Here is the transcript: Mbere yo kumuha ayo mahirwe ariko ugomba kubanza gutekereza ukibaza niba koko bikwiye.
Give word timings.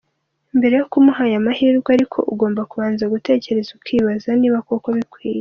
Mbere 0.57 0.73
yo 0.79 0.85
kumuha 0.91 1.21
ayo 1.27 1.37
mahirwe 1.45 1.89
ariko 1.97 2.17
ugomba 2.33 2.61
kubanza 2.71 3.03
gutekereza 3.13 3.69
ukibaza 3.77 4.29
niba 4.39 4.59
koko 4.67 4.87
bikwiye. 4.97 5.39